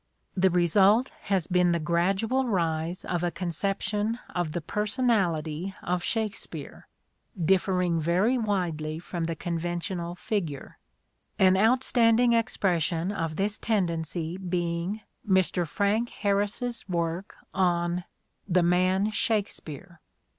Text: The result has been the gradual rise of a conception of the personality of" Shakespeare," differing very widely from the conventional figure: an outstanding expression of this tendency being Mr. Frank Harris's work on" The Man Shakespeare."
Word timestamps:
The 0.35 0.49
result 0.49 1.09
has 1.25 1.45
been 1.45 1.73
the 1.73 1.79
gradual 1.79 2.47
rise 2.47 3.05
of 3.05 3.23
a 3.23 3.29
conception 3.29 4.17
of 4.33 4.53
the 4.53 4.59
personality 4.59 5.75
of" 5.83 6.03
Shakespeare," 6.03 6.87
differing 7.39 7.99
very 8.01 8.35
widely 8.35 8.97
from 8.97 9.25
the 9.25 9.35
conventional 9.35 10.15
figure: 10.15 10.79
an 11.37 11.55
outstanding 11.55 12.33
expression 12.33 13.11
of 13.11 13.35
this 13.35 13.59
tendency 13.59 14.37
being 14.37 15.01
Mr. 15.29 15.67
Frank 15.67 16.09
Harris's 16.09 16.89
work 16.89 17.35
on" 17.53 18.03
The 18.57 18.63
Man 18.63 19.11
Shakespeare." 19.11 20.01